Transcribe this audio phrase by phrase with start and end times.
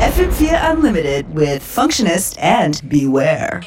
[0.00, 3.60] FM4 Unlimited with Functionist and Beware.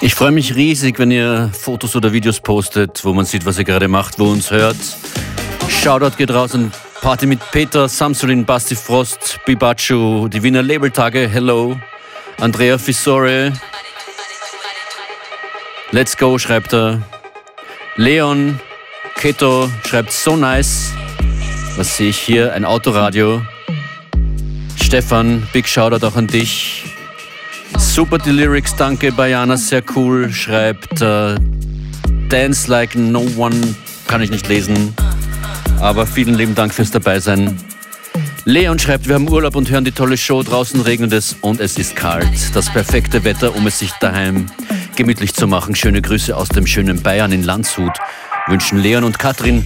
[0.00, 3.64] Ich freue mich riesig, wenn ihr Fotos oder Videos postet, wo man sieht, was ihr
[3.64, 4.76] gerade macht, wo uns hört.
[5.68, 11.76] Shoutout geht raus an Party mit Peter, Samsulin, Basti Frost, Bibachu, die Wiener Labeltage, hello.
[12.38, 13.52] Andrea Fissore.
[15.90, 17.00] Let's go, schreibt er.
[17.96, 18.60] Leon
[19.16, 20.92] Keto schreibt so nice.
[21.76, 22.52] Was sehe ich hier?
[22.52, 23.42] Ein Autoradio.
[24.82, 26.84] Stefan, big Shoutout auch an dich.
[27.78, 30.30] Super die Lyrics, danke Bayana, sehr cool.
[30.30, 31.34] Schreibt äh,
[32.28, 33.74] Dance Like No One,
[34.06, 34.94] kann ich nicht lesen.
[35.80, 37.58] Aber vielen lieben Dank fürs Dabeisein.
[38.48, 40.40] Leon schreibt, wir haben Urlaub und hören die tolle Show.
[40.40, 42.54] Draußen regnet es und es ist kalt.
[42.54, 44.46] Das perfekte Wetter, um es sich daheim
[44.94, 45.74] gemütlich zu machen.
[45.74, 47.98] Schöne Grüße aus dem schönen Bayern in Landshut.
[48.46, 49.64] Wünschen Leon und Katrin.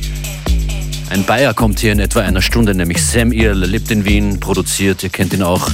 [1.11, 5.03] Ein Bayer kommt hier in etwa einer Stunde, nämlich Sam Earle, lebt in Wien, produziert,
[5.03, 5.69] ihr kennt ihn auch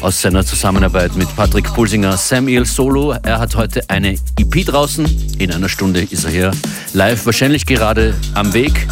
[0.00, 2.16] aus seiner Zusammenarbeit mit Patrick Pulsinger.
[2.16, 5.04] Sam Earle Solo, er hat heute eine EP draußen.
[5.40, 6.50] In einer Stunde ist er hier
[6.92, 8.86] live, wahrscheinlich gerade am Weg.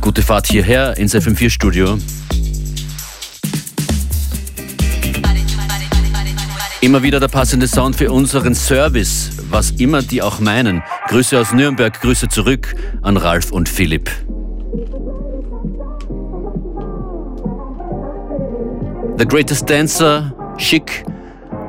[0.00, 1.98] Gute Fahrt hierher ins FM4 Studio.
[6.82, 10.82] Immer wieder der passende Sound für unseren Service, was immer die auch meinen.
[11.08, 14.10] Grüße aus Nürnberg, Grüße zurück an Ralf und Philipp.
[19.16, 21.04] The Greatest Dancer, schick,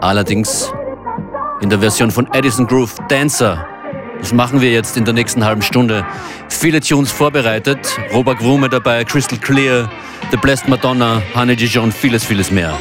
[0.01, 0.73] allerdings
[1.61, 3.65] in der Version von Edison Groove Dancer.
[4.19, 6.05] Das machen wir jetzt in der nächsten halben Stunde.
[6.49, 7.79] Viele Tunes vorbereitet,
[8.13, 9.89] Robert Grume dabei, Crystal Clear,
[10.31, 12.77] The Blessed Madonna, Honey Dijon, vieles, vieles mehr.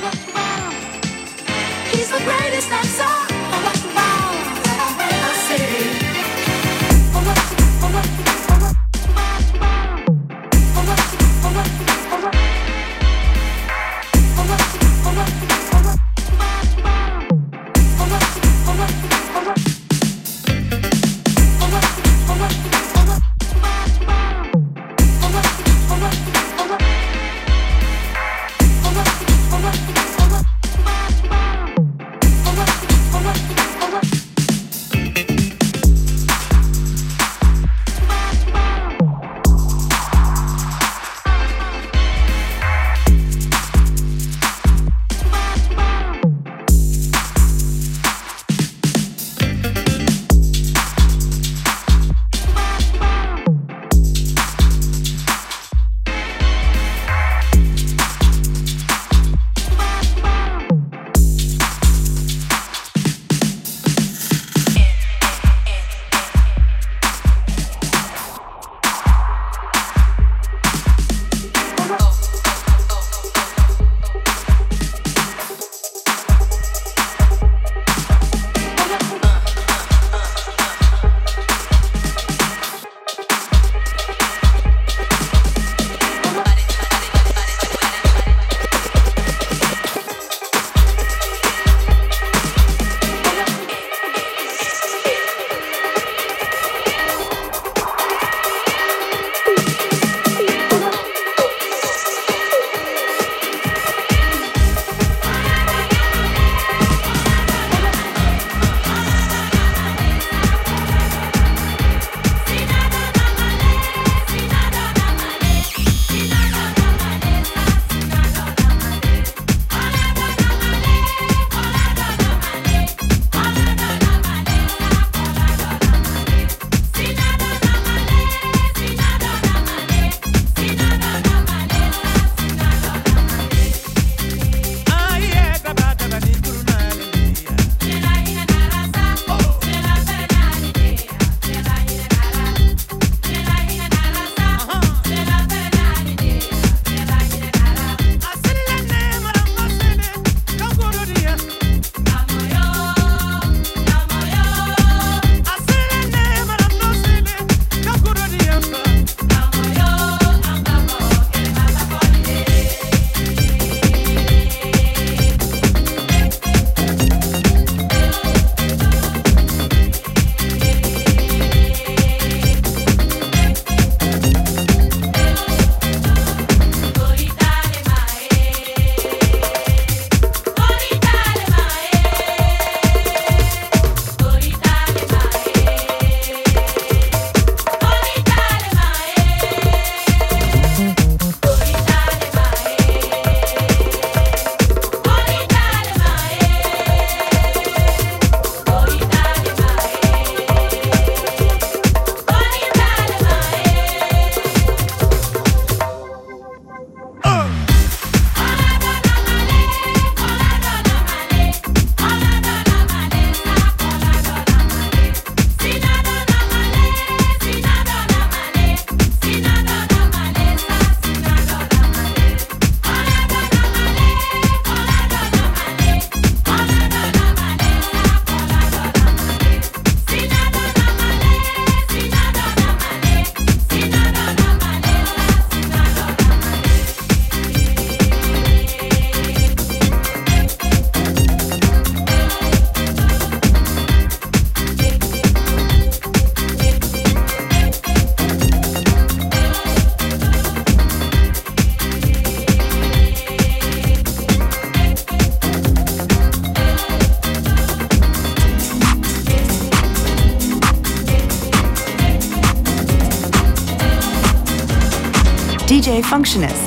[266.03, 266.66] Functionist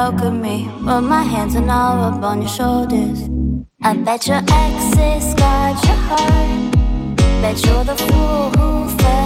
[0.00, 0.58] alchemy.
[0.86, 3.18] Put my hands and all up on your shoulders.
[3.82, 7.16] I bet your exes got your heart.
[7.42, 8.68] Bet you're the fool who
[8.98, 9.19] fell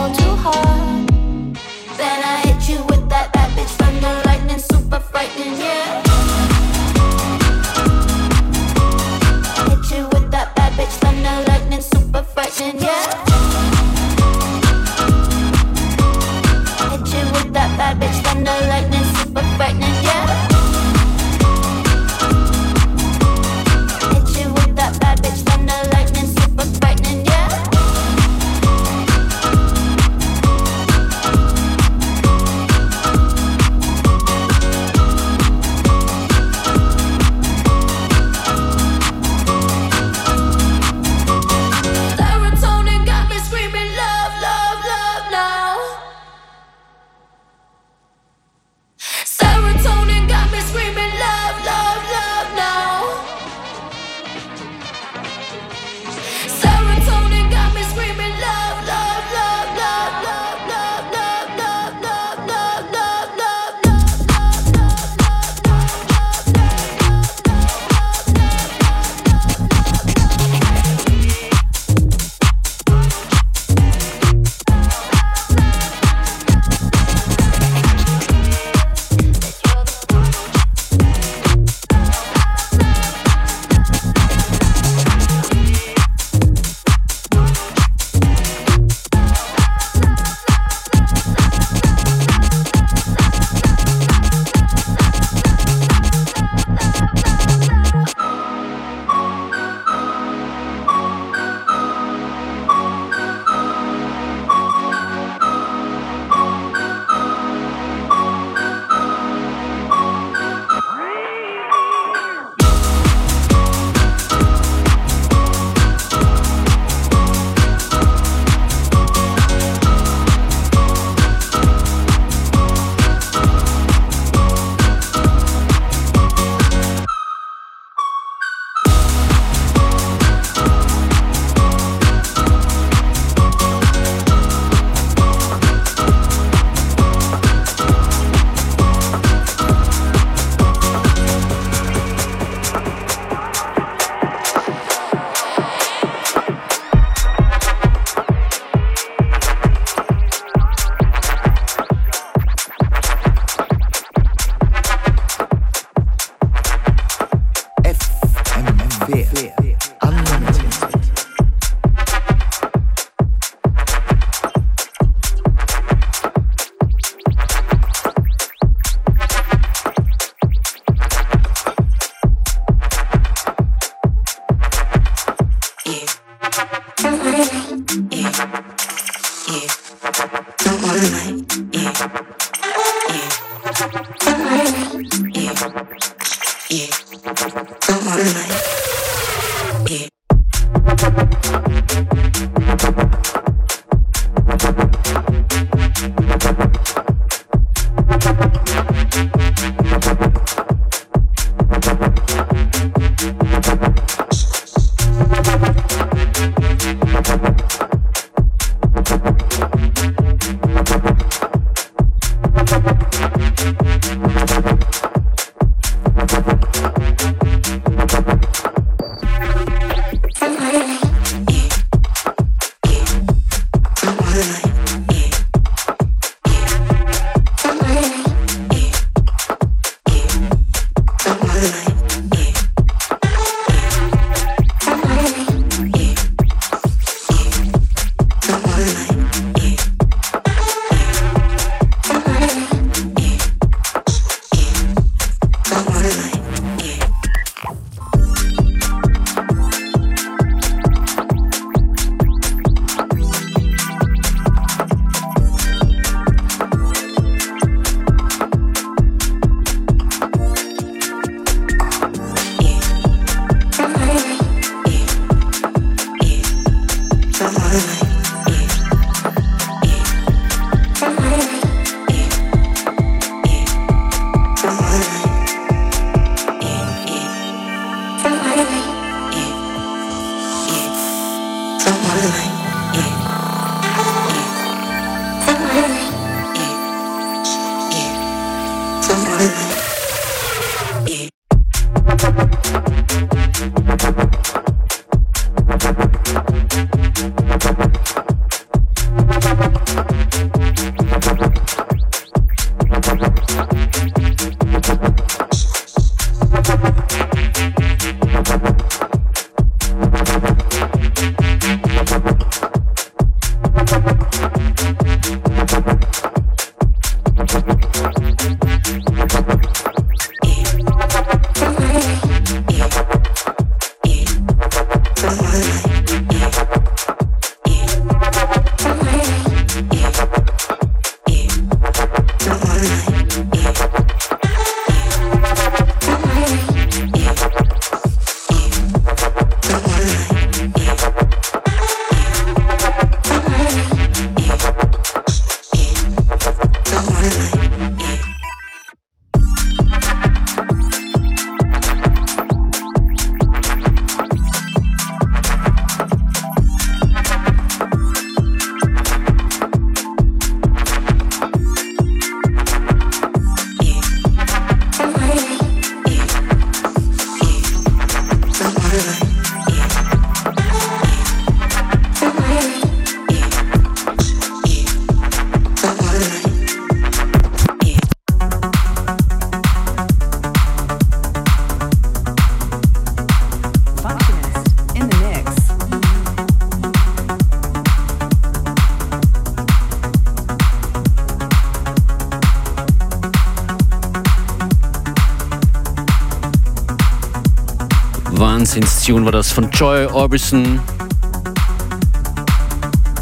[399.06, 400.80] Tune war das von Joy Orbison.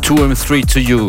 [0.03, 1.09] 2 and 3 to You.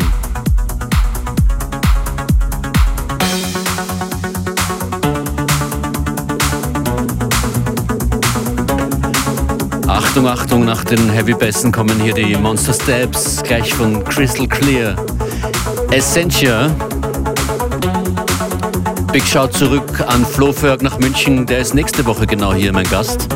[9.86, 14.96] Achtung, Achtung, nach den Heavy Bassen kommen hier die Monster Steps, gleich von Crystal Clear.
[15.92, 16.68] Essentia.
[19.12, 22.90] Big Shout zurück an Flo Ferg nach München, der ist nächste Woche genau hier mein
[22.90, 23.28] Gast.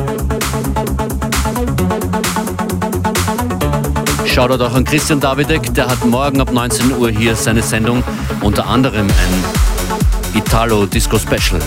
[4.39, 8.01] Shoutout auch an Christian Davidek, der hat morgen ab 19 Uhr hier seine Sendung,
[8.39, 9.43] unter anderem ein
[10.33, 11.59] Italo Disco Special.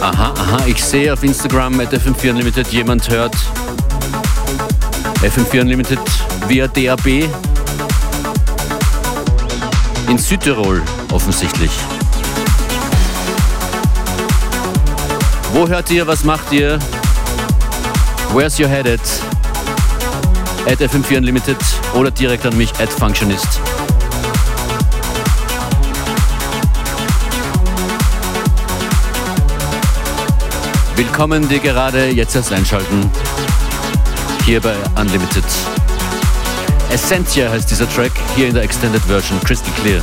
[0.00, 3.36] Aha, aha, ich sehe auf Instagram at FM4 Unlimited jemand hört
[5.22, 6.00] FM4 Unlimited
[6.48, 7.28] via DAB
[10.08, 11.70] in Südtirol offensichtlich.
[15.52, 16.78] Wo hört ihr, was macht ihr?
[18.32, 19.00] Where's your headed?
[20.66, 21.56] At FM4 Unlimited
[21.94, 23.60] oder direkt an mich at Functionist.
[30.96, 33.10] Willkommen, die gerade jetzt erst einschalten.
[34.44, 35.44] Hier bei Unlimited.
[36.98, 40.02] Essentia heißt dieser Track, hier in der Extended Version, Crystal Clear.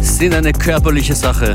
[0.00, 1.54] Sind eine körperliche Sache.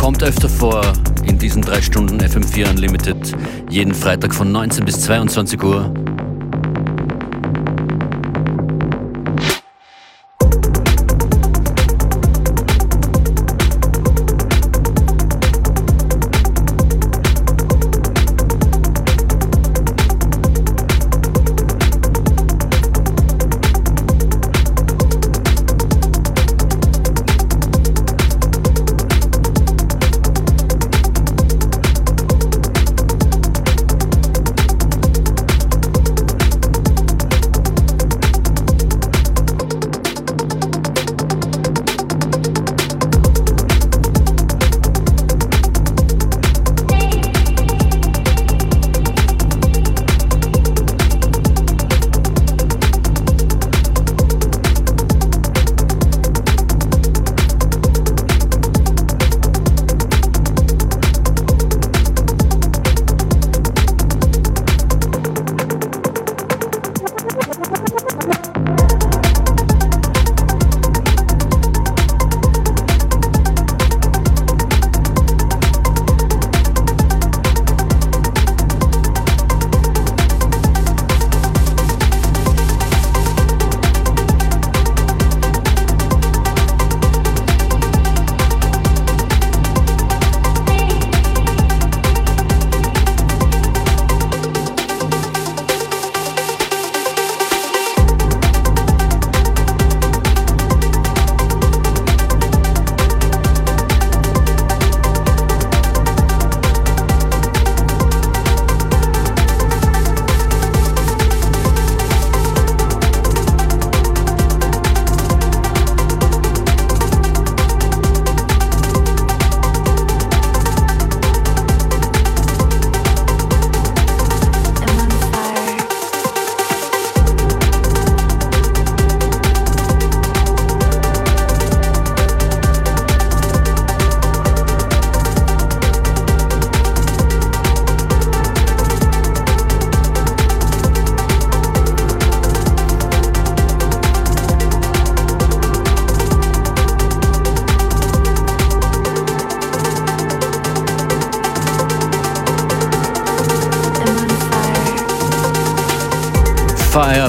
[0.00, 0.80] Kommt öfter vor
[1.26, 3.36] in diesen drei Stunden FM4 Unlimited,
[3.68, 5.92] jeden Freitag von 19 bis 22 Uhr.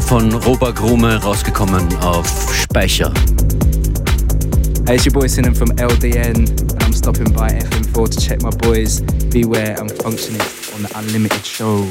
[0.10, 3.14] Von Robert Grume rausgekommen auf Speicher.
[4.88, 8.50] Hey, it's your boy Sinem from LDN, and I'm stopping by FM4 to check my
[8.50, 10.42] boys Beware, I'm Functioning
[10.74, 11.86] on the Unlimited Show.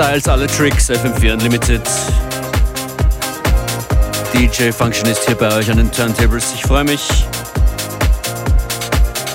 [0.00, 1.82] Styles, alle Tricks, FM4 Unlimited.
[4.32, 6.54] DJ Functionist hier bei euch an den Turntables.
[6.54, 7.06] Ich freue mich.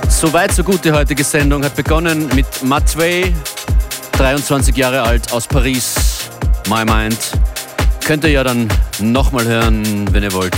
[0.09, 0.83] Soweit, so gut.
[0.83, 3.31] Die heutige Sendung hat begonnen mit Matway,
[4.13, 5.93] 23 Jahre alt aus Paris.
[6.67, 7.19] My Mind.
[8.03, 10.57] Könnt ihr ja dann nochmal hören, wenn ihr wollt,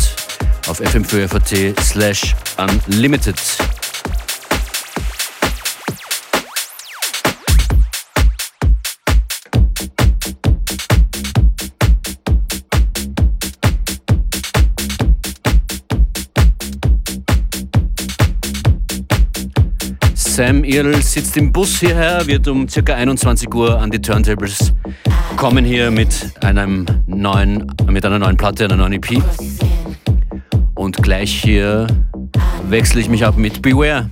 [0.68, 2.34] auf fm4fat slash
[2.88, 3.38] unlimited.
[20.48, 22.94] Sam Earl sitzt im Bus hierher, wird um ca.
[22.94, 24.74] 21 Uhr an die Turntables
[25.36, 29.22] kommen hier mit einem neuen, mit einer neuen Platte, einer neuen EP.
[30.74, 31.88] Und gleich hier
[32.70, 34.10] wechsle ich mich ab mit Beware.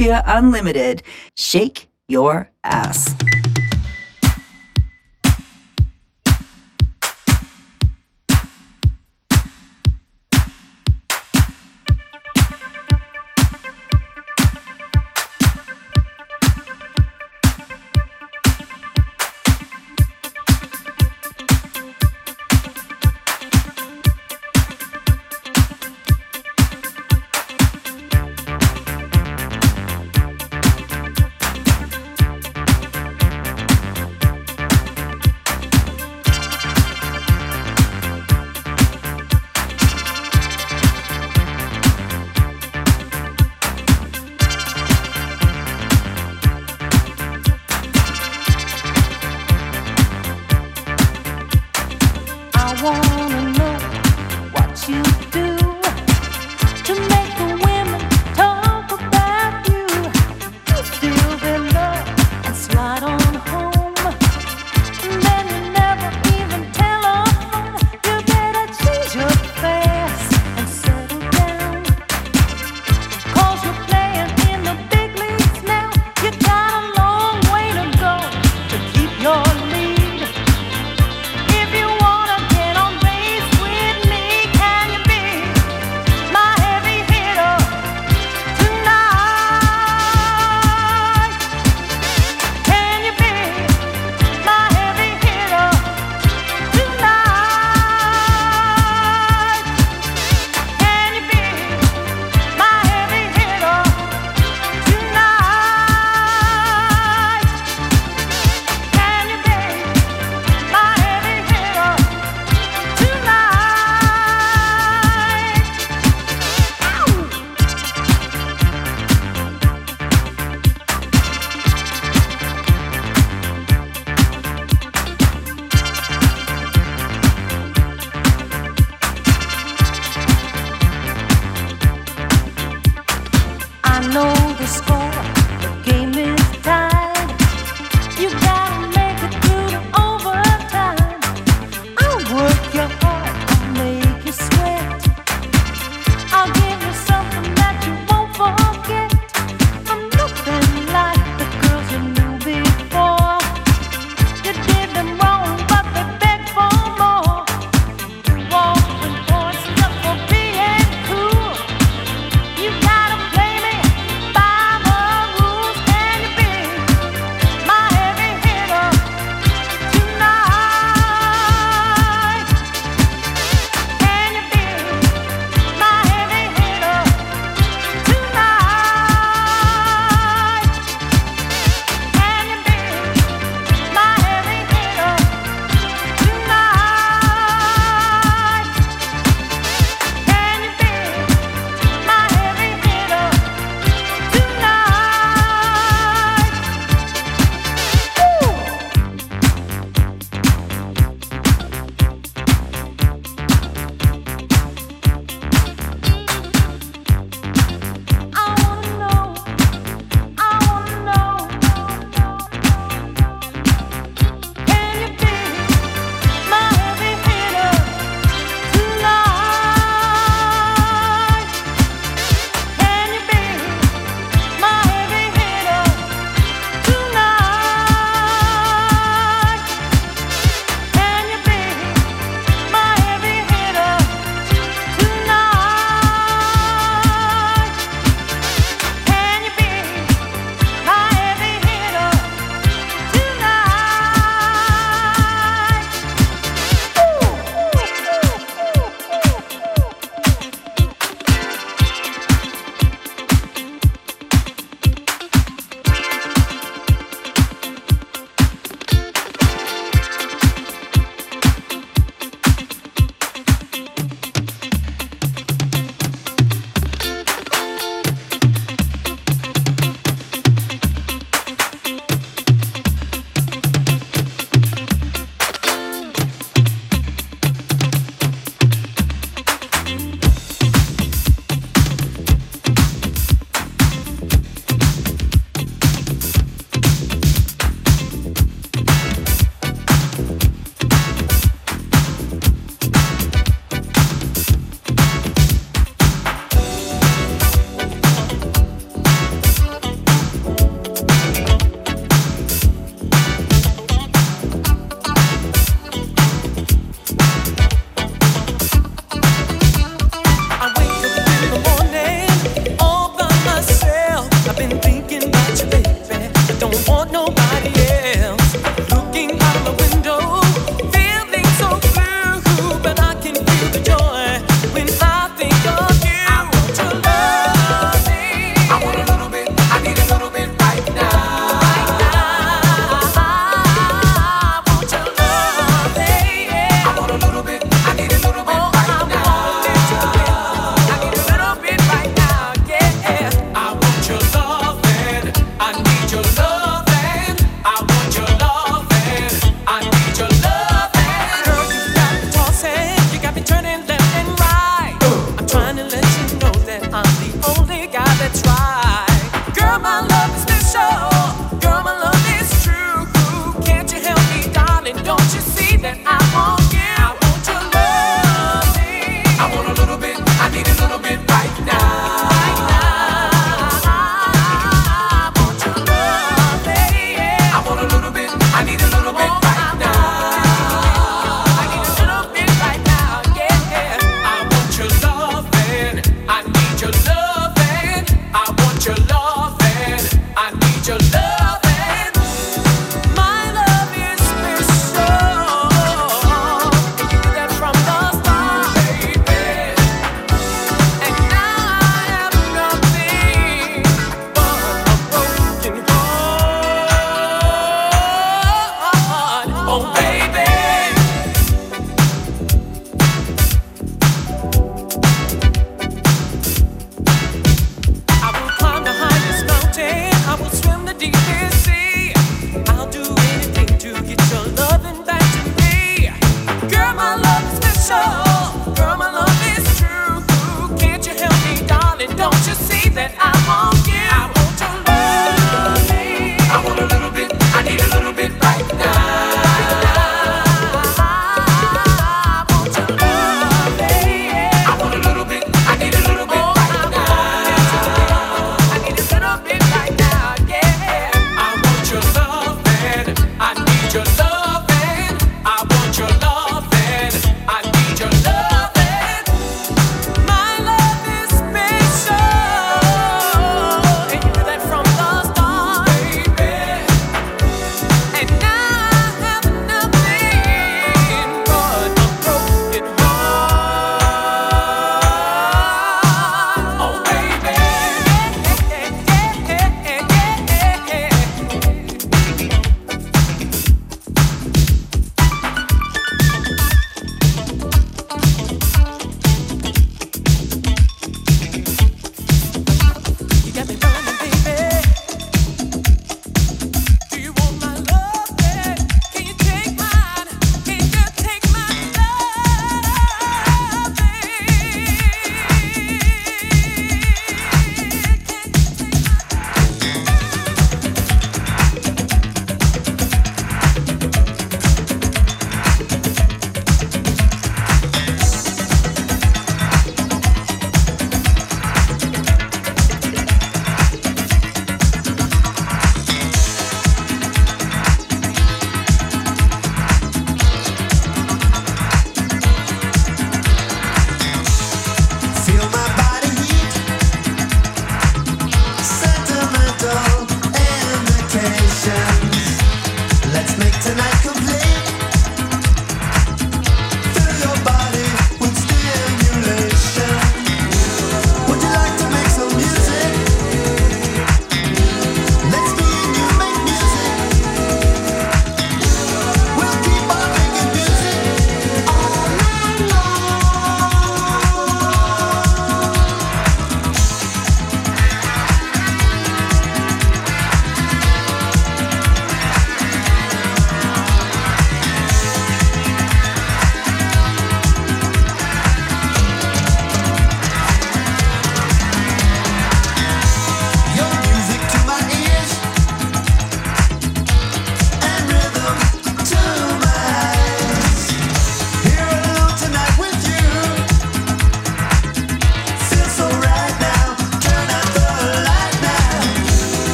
[0.00, 1.02] Unlimited.
[1.36, 2.50] Shake your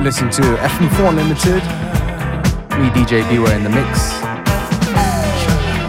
[0.00, 1.62] You're listening to FM4 Limited.
[2.80, 4.14] Me, DJ Beware in the mix.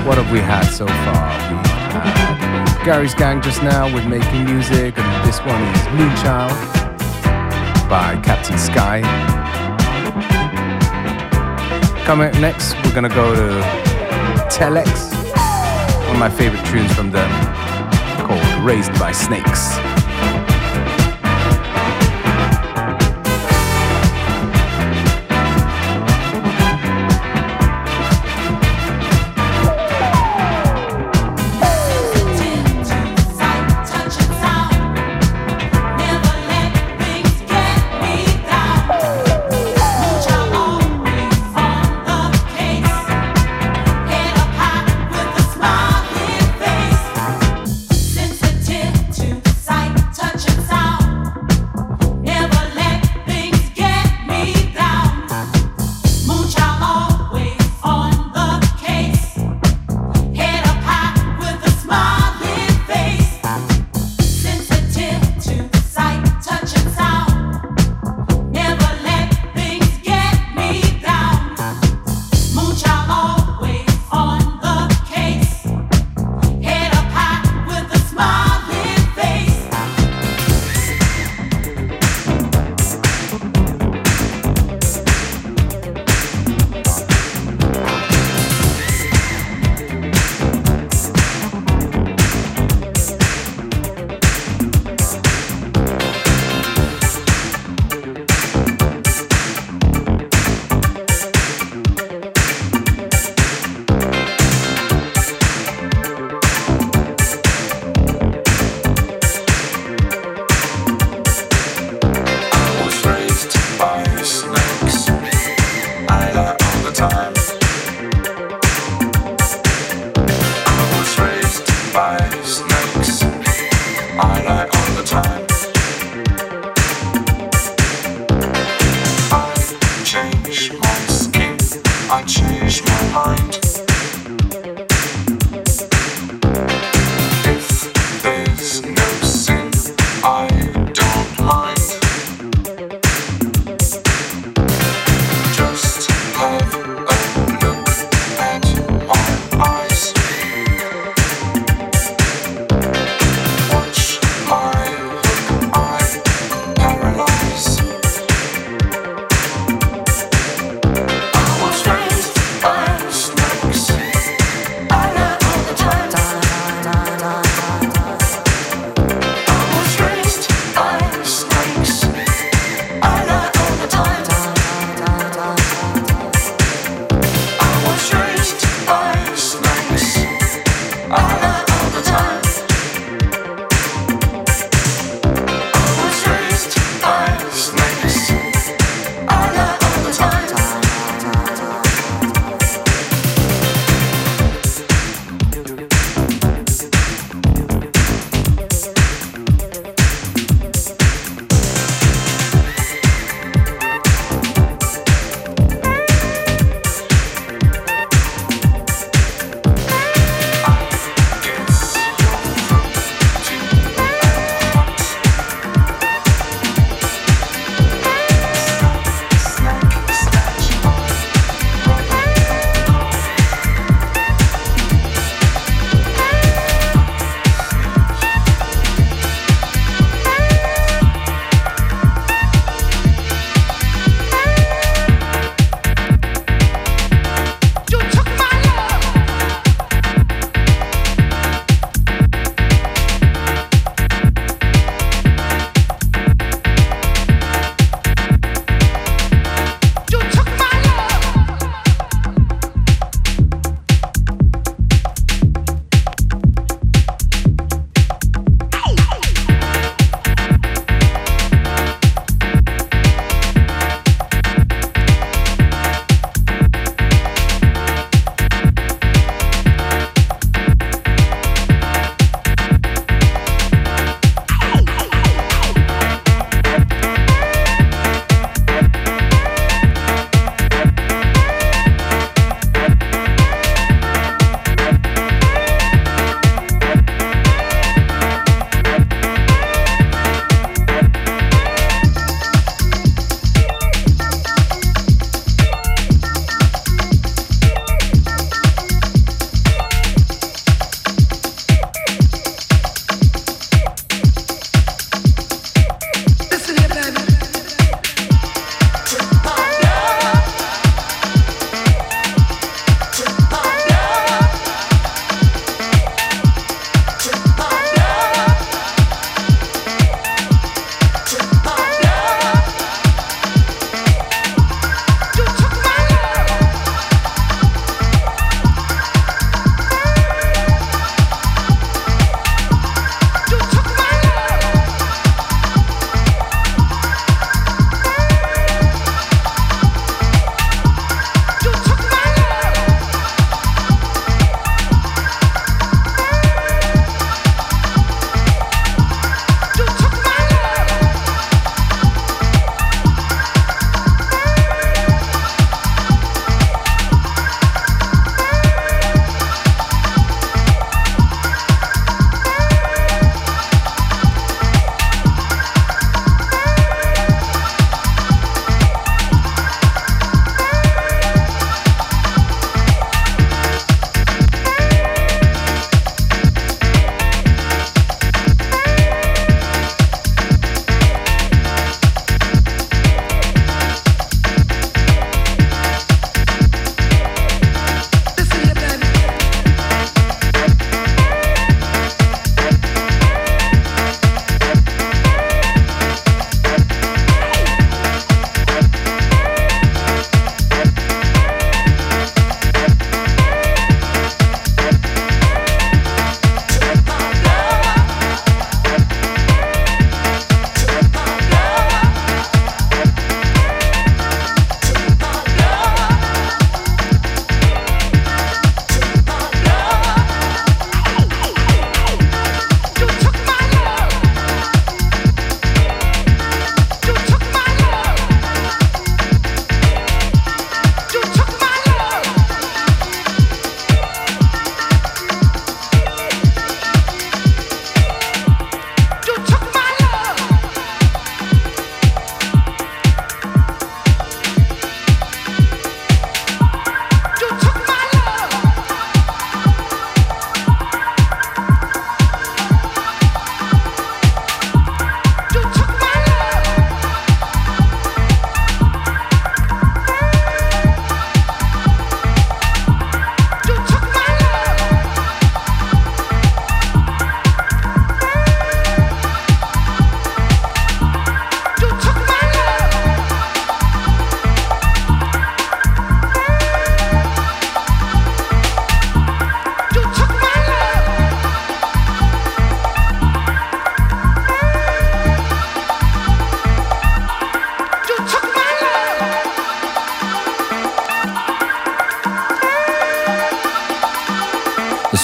[0.06, 2.84] What have we had so far?
[2.84, 6.52] Gary's Gang just now with Making Music, and this one is Moonchild
[7.90, 9.00] by Captain Sky.
[12.04, 13.62] Coming up next, we're gonna go to
[14.50, 15.14] Telex,
[16.08, 17.32] one of my favorite tunes from them,
[18.28, 20.01] called Raised by Snakes.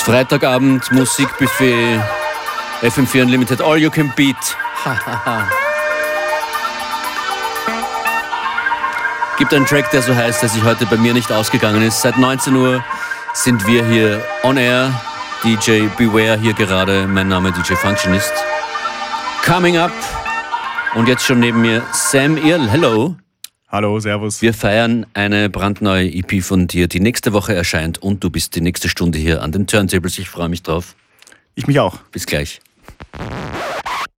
[0.07, 1.99] Freitagabend Musikbuffet
[2.81, 4.37] FM4 Unlimited All You Can Beat.
[9.37, 12.01] Gibt einen Track, der so heißt, der sich heute bei mir nicht ausgegangen ist.
[12.01, 12.81] Seit 19 Uhr
[13.33, 14.97] sind wir hier on air.
[15.43, 17.05] DJ Beware hier gerade.
[17.05, 18.31] Mein Name DJ Functionist.
[19.45, 19.91] Coming up.
[20.95, 22.69] Und jetzt schon neben mir Sam Earl.
[22.69, 23.17] Hello.
[23.69, 24.41] Hallo, Servus.
[24.41, 28.61] Wir feiern eine brandneue EP von dir, die nächste Woche erscheint und du bist die
[28.61, 30.17] nächste Stunde hier an den Turntables.
[30.19, 30.95] Ich freue mich drauf.
[31.53, 31.97] Ich mich auch.
[32.13, 32.61] Bis gleich.